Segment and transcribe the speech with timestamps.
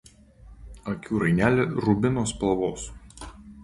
[0.93, 2.93] Akių rainelė rubino spalvos.